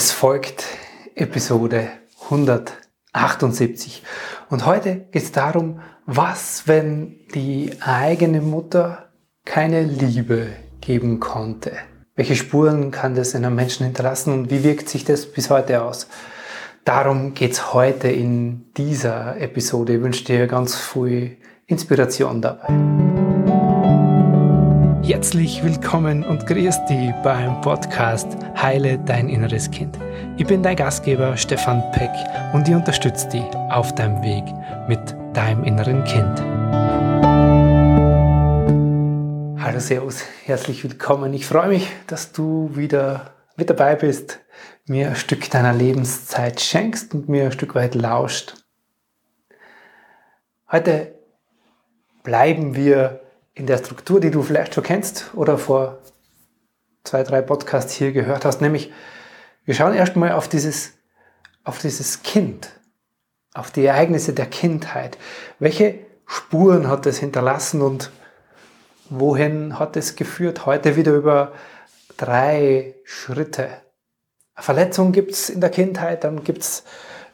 [0.00, 0.64] Es folgt
[1.16, 1.88] Episode
[2.26, 4.04] 178
[4.48, 9.08] und heute geht es darum, was, wenn die eigene Mutter
[9.44, 10.50] keine Liebe
[10.80, 11.72] geben konnte.
[12.14, 15.82] Welche Spuren kann das in einem Menschen hinterlassen und wie wirkt sich das bis heute
[15.82, 16.06] aus?
[16.84, 19.96] Darum geht es heute in dieser Episode.
[19.96, 23.17] Ich wünsche dir ganz viel Inspiration dabei.
[25.08, 28.26] Herzlich willkommen und grüß dich beim Podcast
[28.60, 29.98] Heile dein inneres Kind.
[30.36, 32.10] Ich bin dein Gastgeber Stefan Peck
[32.52, 34.44] und ich unterstütze dich auf deinem Weg
[34.86, 35.00] mit
[35.34, 36.38] deinem inneren Kind.
[39.58, 41.32] Hallo Servus, herzlich willkommen.
[41.32, 44.40] Ich freue mich, dass du wieder mit dabei bist,
[44.84, 48.62] mir ein Stück deiner Lebenszeit schenkst und mir ein Stück weit lauscht.
[50.70, 51.14] Heute
[52.22, 53.22] bleiben wir
[53.58, 55.98] in der Struktur, die du vielleicht schon kennst oder vor
[57.02, 58.92] zwei, drei Podcasts hier gehört hast, nämlich
[59.64, 60.92] wir schauen erstmal auf dieses,
[61.64, 62.70] auf dieses Kind,
[63.54, 65.18] auf die Ereignisse der Kindheit.
[65.58, 68.10] Welche Spuren hat es hinterlassen und
[69.10, 70.64] wohin hat es geführt?
[70.64, 71.52] Heute wieder über
[72.16, 73.68] drei Schritte.
[74.54, 76.84] Eine Verletzung gibt es in der Kindheit, dann gibt es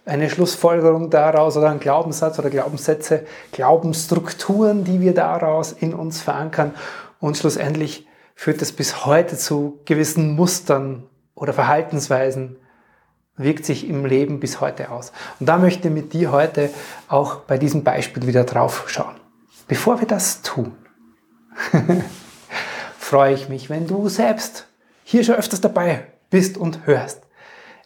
[0.06, 6.74] eine Schlussfolgerung daraus oder ein Glaubenssatz oder Glaubenssätze, Glaubensstrukturen, die wir daraus in uns verankern.
[7.20, 12.56] Und schlussendlich führt es bis heute zu gewissen Mustern oder Verhaltensweisen,
[13.36, 15.12] wirkt sich im Leben bis heute aus.
[15.40, 16.70] Und da möchte ich mit dir heute
[17.08, 19.16] auch bei diesem Beispiel wieder drauf schauen.
[19.66, 20.76] Bevor wir das tun,
[22.98, 24.66] freue ich mich, wenn du selbst
[25.02, 27.22] hier schon öfters dabei bist und hörst,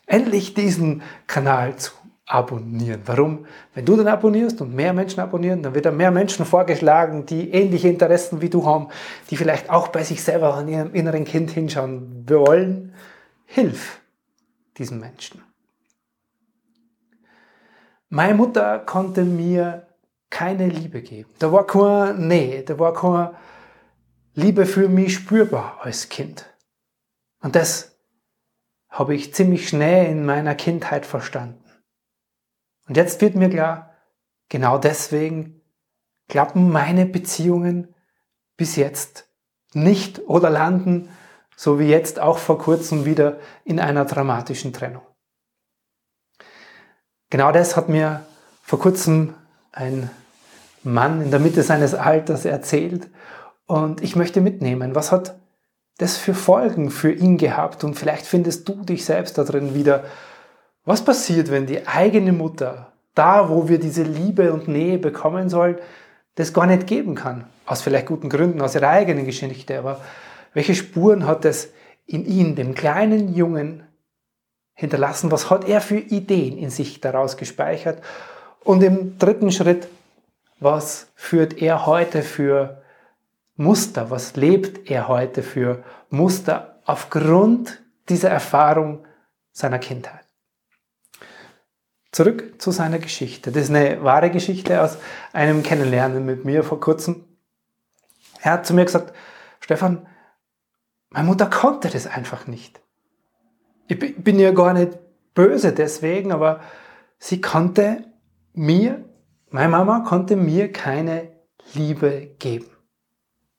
[0.06, 1.92] endlich diesen Kanal zu
[2.28, 3.00] abonnieren.
[3.06, 3.46] Warum?
[3.74, 7.50] Wenn du dann abonnierst und mehr Menschen abonnieren, dann wird dann mehr Menschen vorgeschlagen, die
[7.50, 8.88] ähnliche Interessen wie du haben,
[9.30, 12.94] die vielleicht auch bei sich selber an ihrem inneren Kind hinschauen wollen.
[13.46, 14.00] Hilf
[14.76, 15.42] diesen Menschen.
[18.10, 19.86] Meine Mutter konnte mir
[20.30, 21.30] keine Liebe geben.
[21.38, 23.34] Da war keine Nähe, da war keine
[24.34, 26.46] Liebe für mich spürbar als Kind.
[27.40, 27.98] Und das
[28.90, 31.67] habe ich ziemlich schnell in meiner Kindheit verstanden.
[32.88, 33.94] Und jetzt wird mir klar,
[34.48, 35.60] genau deswegen
[36.28, 37.94] klappen meine Beziehungen
[38.56, 39.28] bis jetzt
[39.74, 41.08] nicht oder landen,
[41.56, 45.02] so wie jetzt auch vor kurzem wieder in einer dramatischen Trennung.
[47.30, 48.24] Genau das hat mir
[48.62, 49.34] vor kurzem
[49.72, 50.10] ein
[50.82, 53.10] Mann in der Mitte seines Alters erzählt
[53.66, 55.38] und ich möchte mitnehmen, was hat
[55.98, 60.05] das für Folgen für ihn gehabt und vielleicht findest du dich selbst da drin wieder
[60.88, 65.76] was passiert, wenn die eigene Mutter, da wo wir diese Liebe und Nähe bekommen sollen,
[66.36, 67.44] das gar nicht geben kann?
[67.66, 69.78] Aus vielleicht guten Gründen, aus ihrer eigenen Geschichte.
[69.78, 70.00] Aber
[70.54, 71.70] welche Spuren hat es
[72.06, 73.82] in ihm, dem kleinen Jungen,
[74.72, 75.30] hinterlassen?
[75.30, 78.00] Was hat er für Ideen in sich daraus gespeichert?
[78.64, 79.88] Und im dritten Schritt,
[80.58, 82.80] was führt er heute für
[83.56, 84.10] Muster?
[84.10, 89.05] Was lebt er heute für Muster aufgrund dieser Erfahrung
[89.52, 90.27] seiner Kindheit?
[92.11, 93.52] Zurück zu seiner Geschichte.
[93.52, 94.98] Das ist eine wahre Geschichte aus
[95.33, 97.24] einem Kennenlernen mit mir vor kurzem.
[98.41, 99.14] Er hat zu mir gesagt,
[99.61, 100.07] Stefan,
[101.11, 102.80] meine Mutter konnte das einfach nicht.
[103.89, 104.98] Ich bin ja gar nicht
[105.35, 106.61] böse deswegen, aber
[107.18, 108.05] sie konnte
[108.52, 109.05] mir,
[109.51, 111.33] meine Mama konnte mir keine
[111.74, 112.70] Liebe geben.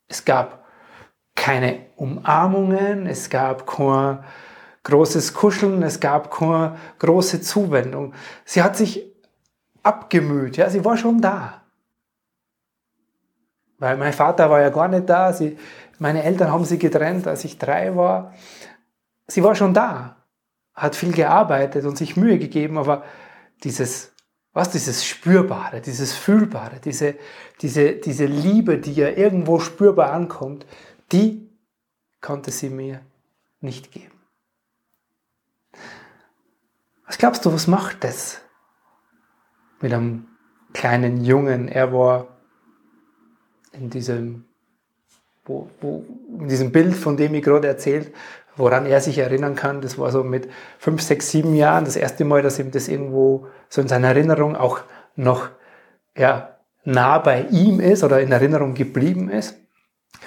[0.07, 0.65] Es gab
[1.35, 4.23] keine Umarmungen, es gab kein
[4.83, 8.13] großes Kuscheln, es gab keine große Zuwendung.
[8.45, 9.05] Sie hat sich
[9.83, 11.61] abgemüht, ja, sie war schon da.
[13.77, 15.57] Weil mein Vater war ja gar nicht da, sie,
[15.99, 18.33] meine Eltern haben sie getrennt, als ich drei war.
[19.27, 20.17] Sie war schon da,
[20.73, 23.03] hat viel gearbeitet und sich Mühe gegeben, aber
[23.63, 24.11] dieses,
[24.53, 27.15] was, dieses Spürbare, dieses Fühlbare, diese,
[27.61, 30.65] diese, diese Liebe, die ja irgendwo spürbar ankommt,
[31.11, 31.49] die
[32.21, 33.01] konnte sie mir
[33.61, 34.18] nicht geben.
[37.09, 38.39] Was glaubst du, was macht das
[39.81, 40.27] mit einem
[40.73, 41.67] kleinen Jungen?
[41.67, 42.27] Er war
[43.71, 44.45] in diesem,
[45.43, 46.05] wo, wo,
[46.39, 48.13] in diesem Bild, von dem ich gerade erzählt,
[48.55, 52.25] woran er sich erinnern kann, das war so mit fünf, sechs, sieben Jahren das erste
[52.25, 54.81] Mal, dass ihm das irgendwo so in seiner Erinnerung auch
[55.15, 55.49] noch
[56.15, 59.57] ja, nah bei ihm ist oder in Erinnerung geblieben ist.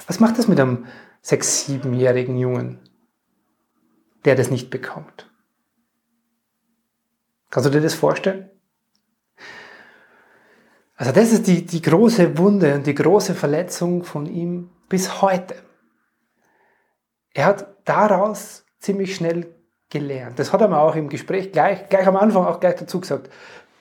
[0.08, 0.87] Was macht das mit einem
[1.20, 2.81] sechs, siebenjährigen Jungen,
[4.25, 5.31] der das nicht bekommt?
[7.52, 8.49] Kannst du dir das vorstellen?
[10.96, 15.56] Also das ist die, die große Wunde und die große Verletzung von ihm bis heute.
[17.34, 19.54] Er hat daraus ziemlich schnell
[19.90, 20.38] gelernt.
[20.38, 23.28] Das hat er mir auch im Gespräch gleich, gleich am Anfang auch gleich dazu gesagt.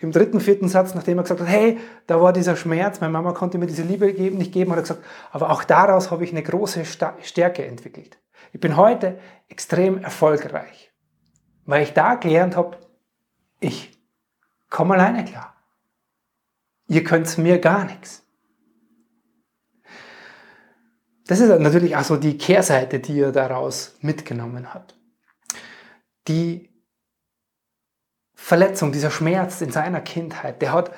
[0.02, 1.78] Im dritten, vierten Satz, nachdem er gesagt hat, hey,
[2.08, 4.82] da war dieser Schmerz, meine Mama konnte mir diese Liebe geben, nicht geben, hat er
[4.82, 8.18] gesagt, aber auch daraus habe ich eine große Stärke entwickelt.
[8.52, 9.18] Ich bin heute
[9.48, 10.92] extrem erfolgreich,
[11.66, 12.76] weil ich da gelernt habe,
[13.62, 13.98] ich
[14.70, 15.56] komme alleine klar.
[16.88, 18.24] Ihr könnt mir gar nichts.
[21.28, 24.98] Das ist natürlich auch so die Kehrseite, die er daraus mitgenommen hat.
[26.28, 26.70] Die
[28.34, 30.92] Verletzung, dieser Schmerz in seiner Kindheit, der hat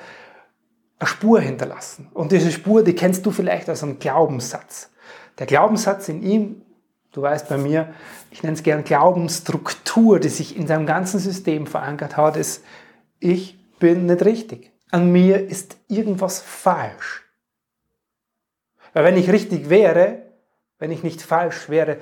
[0.98, 2.10] eine Spur hinterlassen.
[2.12, 4.90] Und diese Spur, die kennst du vielleicht als einen Glaubenssatz.
[5.38, 6.62] Der Glaubenssatz in ihm,
[7.14, 7.94] du weißt bei mir,
[8.30, 12.62] ich nenne es gern Glaubensstruktur, die sich in seinem ganzen System verankert hat, ist,
[13.20, 14.70] ich bin nicht richtig.
[14.90, 17.24] An mir ist irgendwas falsch.
[18.92, 20.22] Weil wenn ich richtig wäre,
[20.78, 21.96] wenn ich nicht falsch wäre,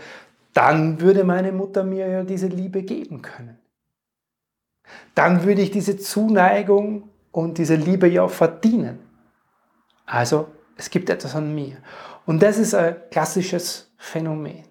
[0.52, 3.62] dann würde meine Mutter mir ja diese Liebe geben können
[5.14, 8.98] dann würde ich diese Zuneigung und diese Liebe ja verdienen.
[10.06, 11.76] Also es gibt etwas an mir.
[12.26, 14.64] Und das ist ein klassisches Phänomen.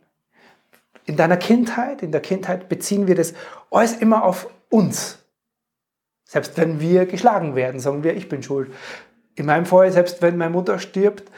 [1.06, 3.34] In deiner Kindheit, in der Kindheit beziehen wir das
[3.70, 5.20] alles immer auf uns.
[6.26, 8.72] Selbst wenn wir geschlagen werden, sagen wir, ich bin schuld.
[9.36, 11.30] In meinem Fall, selbst wenn meine Mutter stirbt,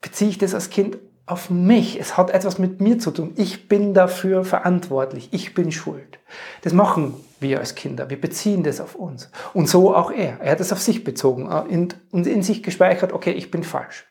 [0.00, 1.98] beziehe ich das als Kind auf mich.
[1.98, 3.32] Es hat etwas mit mir zu tun.
[3.36, 5.28] Ich bin dafür verantwortlich.
[5.32, 6.18] Ich bin schuld.
[6.62, 8.10] Das machen wir als Kinder.
[8.10, 9.30] Wir beziehen das auf uns.
[9.54, 10.40] Und so auch er.
[10.40, 14.06] Er hat es auf sich bezogen äh, und in sich gespeichert, okay, ich bin falsch.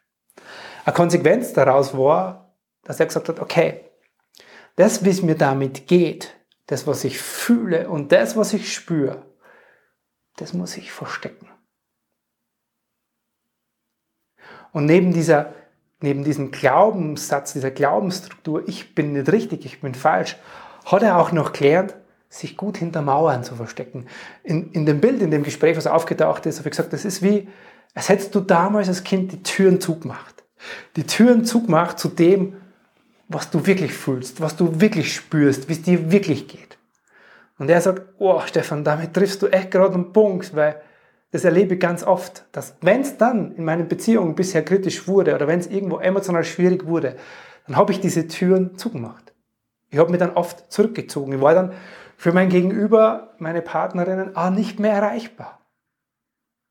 [0.85, 3.81] Eine Konsequenz daraus war, dass er gesagt hat, okay,
[4.75, 6.35] das, wie es mir damit geht,
[6.67, 9.25] das, was ich fühle und das, was ich spüre,
[10.37, 11.49] das muss ich verstecken.
[14.71, 15.53] Und neben dieser
[16.03, 20.35] neben diesem Glaubenssatz, dieser Glaubensstruktur, ich bin nicht richtig, ich bin falsch,
[20.83, 21.95] hat er auch noch gelernt,
[22.27, 24.07] sich gut hinter Mauern zu verstecken.
[24.43, 27.21] In, in dem Bild, in dem Gespräch, was aufgetaucht ist, habe ich gesagt, das ist
[27.21, 27.47] wie,
[27.95, 30.43] als hättest du damals als Kind die Türen zugemacht.
[30.97, 32.57] Die Türen zugemacht zu dem,
[33.27, 36.77] was du wirklich fühlst, was du wirklich spürst, wie es dir wirklich geht.
[37.57, 40.81] Und er sagt, oh Stefan, damit triffst du echt gerade einen Punkt, weil
[41.31, 45.33] das erlebe ich ganz oft, dass wenn es dann in meinen Beziehungen bisher kritisch wurde
[45.33, 47.15] oder wenn es irgendwo emotional schwierig wurde,
[47.65, 49.33] dann habe ich diese Türen zugemacht.
[49.89, 51.33] Ich habe mich dann oft zurückgezogen.
[51.33, 51.73] Ich war dann
[52.17, 55.59] für mein Gegenüber, meine Partnerinnen, auch nicht mehr erreichbar.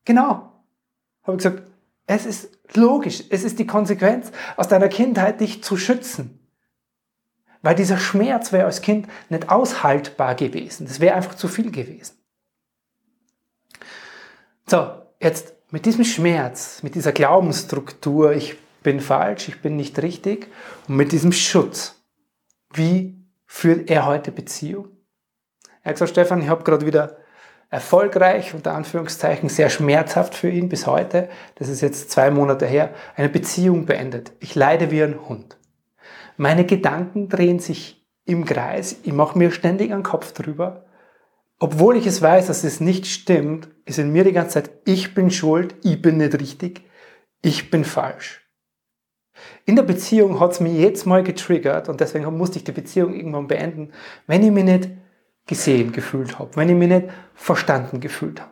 [0.05, 0.51] Genau.
[1.23, 1.63] Habe ich gesagt,
[2.05, 6.39] es ist logisch, es ist die Konsequenz aus deiner Kindheit, dich zu schützen.
[7.63, 10.85] Weil dieser Schmerz wäre als Kind nicht aushaltbar gewesen.
[10.85, 12.17] Das wäre einfach zu viel gewesen.
[14.67, 20.47] So, jetzt mit diesem Schmerz, mit dieser Glaubensstruktur, ich bin falsch, ich bin nicht richtig,
[20.87, 21.95] und mit diesem Schutz,
[22.73, 24.89] wie führt er heute Beziehung?
[25.83, 27.17] Er hat gesagt, Stefan, ich habe gerade wieder
[27.69, 32.93] erfolgreich, unter Anführungszeichen, sehr schmerzhaft für ihn bis heute, das ist jetzt zwei Monate her,
[33.15, 34.33] eine Beziehung beendet.
[34.41, 35.57] Ich leide wie ein Hund.
[36.37, 40.85] Meine Gedanken drehen sich im Kreis, ich mache mir ständig einen Kopf drüber
[41.63, 45.13] obwohl ich es weiß, dass es nicht stimmt, ist in mir die ganze Zeit, ich
[45.13, 46.81] bin schuld, ich bin nicht richtig,
[47.41, 48.41] ich bin falsch.
[49.63, 53.13] In der Beziehung hat es mich jetzt mal getriggert und deswegen musste ich die Beziehung
[53.13, 53.93] irgendwann beenden,
[54.27, 54.89] wenn ich mich nicht
[55.45, 58.51] gesehen gefühlt habe, wenn ich mich nicht verstanden gefühlt habe.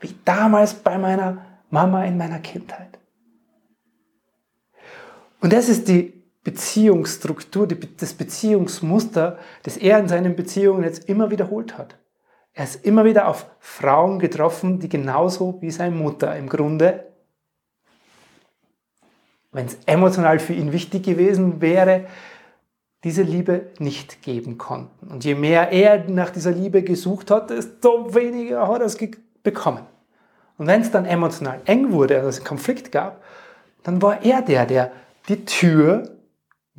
[0.00, 2.98] Wie damals bei meiner Mama in meiner Kindheit.
[5.40, 11.76] Und das ist die Beziehungsstruktur, das Beziehungsmuster, das er in seinen Beziehungen jetzt immer wiederholt
[11.76, 11.96] hat.
[12.52, 17.06] Er ist immer wieder auf Frauen getroffen, die genauso wie seine Mutter im Grunde,
[19.52, 22.06] wenn es emotional für ihn wichtig gewesen wäre,
[23.02, 25.08] diese Liebe nicht geben konnten.
[25.08, 28.98] Und je mehr er nach dieser Liebe gesucht hat, desto weniger hat er es
[29.42, 29.86] bekommen.
[30.58, 33.22] Und wenn es dann emotional eng wurde, also es einen Konflikt gab,
[33.82, 34.92] dann war er der, der
[35.28, 36.19] die Tür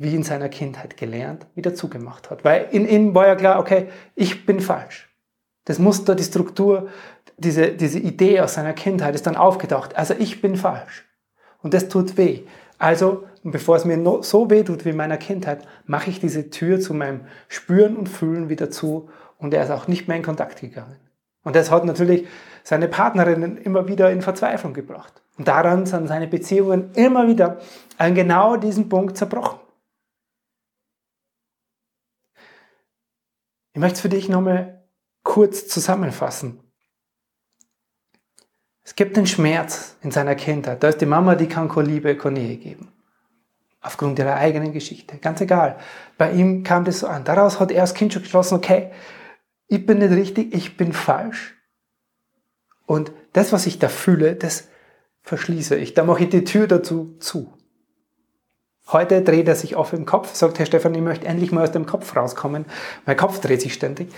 [0.02, 2.44] wie in seiner Kindheit gelernt, wieder zugemacht hat.
[2.44, 5.08] Weil in ihm war ja klar, okay, ich bin falsch.
[5.64, 6.88] Das Muster, die Struktur,
[7.36, 9.96] diese, diese Idee aus seiner Kindheit ist dann aufgetaucht.
[9.96, 11.06] Also ich bin falsch.
[11.62, 12.42] Und das tut weh.
[12.78, 16.80] Also, bevor es mir so weh tut wie in meiner Kindheit, mache ich diese Tür
[16.80, 20.60] zu meinem Spüren und Fühlen wieder zu und er ist auch nicht mehr in Kontakt
[20.60, 20.96] gegangen.
[21.44, 22.26] Und das hat natürlich
[22.64, 25.22] seine Partnerinnen immer wieder in Verzweiflung gebracht.
[25.38, 27.58] Und daran sind seine Beziehungen immer wieder
[27.98, 29.61] an genau diesem Punkt zerbrochen.
[33.72, 34.84] Ich möchte es für dich nochmal
[35.22, 36.60] kurz zusammenfassen.
[38.84, 40.82] Es gibt den Schmerz in seiner Kindheit.
[40.82, 42.92] Da ist die Mama, die kann keine Liebe, keine Nähe geben.
[43.82, 45.18] aufgrund ihrer eigenen Geschichte.
[45.18, 45.76] Ganz egal.
[46.16, 47.24] Bei ihm kam das so an.
[47.24, 48.92] Daraus hat er als Kind schon geschlossen, okay,
[49.66, 51.56] ich bin nicht richtig, ich bin falsch.
[52.86, 54.68] Und das, was ich da fühle, das
[55.22, 55.94] verschließe ich.
[55.94, 57.52] Da mache ich die Tür dazu zu.
[58.90, 61.72] Heute dreht er sich auf im Kopf, sagt Herr Stefan, ich möchte endlich mal aus
[61.72, 62.64] dem Kopf rauskommen.
[63.06, 64.12] Mein Kopf dreht sich ständig.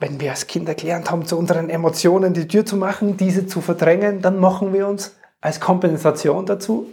[0.00, 3.60] Wenn wir als Kinder gelernt haben, zu unseren Emotionen die Tür zu machen, diese zu
[3.60, 6.86] verdrängen, dann machen wir uns als Kompensation dazu,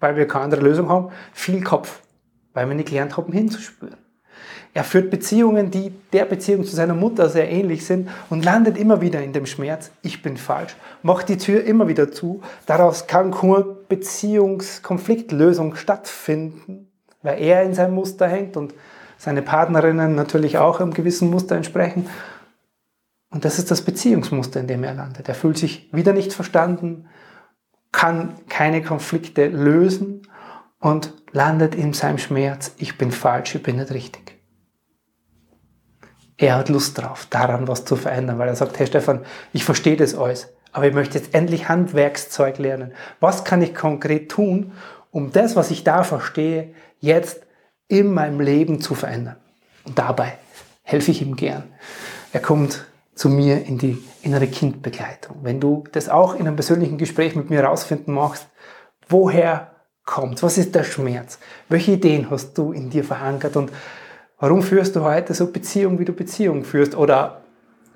[0.00, 2.00] weil wir keine andere Lösung haben, viel Kopf,
[2.54, 4.03] weil wir nicht gelernt haben, hinzuspüren.
[4.74, 9.00] Er führt Beziehungen, die der Beziehung zu seiner Mutter sehr ähnlich sind und landet immer
[9.00, 12.42] wieder in dem Schmerz, ich bin falsch, macht die Tür immer wieder zu.
[12.66, 16.88] Daraus kann keine Beziehungskonfliktlösung stattfinden,
[17.22, 18.74] weil er in seinem Muster hängt und
[19.16, 22.08] seine Partnerinnen natürlich auch einem gewissen Muster entsprechen.
[23.30, 25.28] Und das ist das Beziehungsmuster, in dem er landet.
[25.28, 27.06] Er fühlt sich wieder nicht verstanden,
[27.92, 30.22] kann keine Konflikte lösen
[30.80, 34.33] und landet in seinem Schmerz, ich bin falsch, ich bin nicht richtig
[36.36, 39.96] er hat Lust drauf, daran was zu verändern, weil er sagt, hey Stefan, ich verstehe
[39.96, 42.92] das alles, aber ich möchte jetzt endlich Handwerkszeug lernen.
[43.20, 44.72] Was kann ich konkret tun,
[45.10, 47.42] um das, was ich da verstehe, jetzt
[47.86, 49.36] in meinem Leben zu verändern?
[49.84, 50.38] Und dabei
[50.82, 51.64] helfe ich ihm gern.
[52.32, 55.36] Er kommt zu mir in die innere Kindbegleitung.
[55.42, 58.48] Wenn du das auch in einem persönlichen Gespräch mit mir herausfinden magst,
[59.08, 59.70] woher
[60.04, 61.38] kommt, was ist der Schmerz,
[61.68, 63.70] welche Ideen hast du in dir verankert und
[64.44, 67.40] Warum führst du heute so Beziehungen, wie du Beziehungen führst oder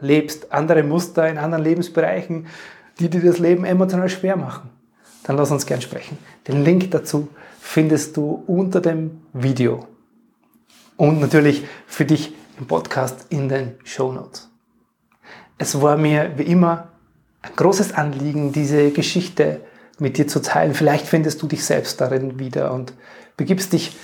[0.01, 2.47] lebst andere Muster in anderen Lebensbereichen,
[2.99, 4.71] die dir das Leben emotional schwer machen?
[5.25, 6.17] Dann lass uns gern sprechen.
[6.47, 7.29] Den Link dazu
[7.61, 9.89] findest du unter dem Video
[10.97, 14.49] und natürlich für dich im Podcast in den Show Notes.
[15.59, 16.89] Es war mir wie immer
[17.43, 19.61] ein großes Anliegen, diese Geschichte
[19.99, 20.73] mit dir zu teilen.
[20.73, 22.95] Vielleicht findest du dich selbst darin wieder und
[23.37, 23.99] begibst dich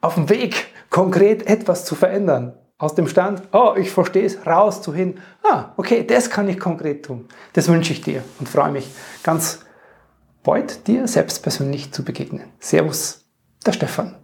[0.00, 2.52] auf den Weg konkret etwas zu verändern.
[2.78, 6.60] Aus dem Stand, oh, ich verstehe es, raus zu hin, ah, okay, das kann ich
[6.60, 7.26] konkret tun.
[7.52, 8.88] Das wünsche ich dir und freue mich
[9.24, 9.58] ganz
[10.44, 12.44] bald, dir selbst persönlich zu begegnen.
[12.60, 13.24] Servus,
[13.66, 14.23] der Stefan.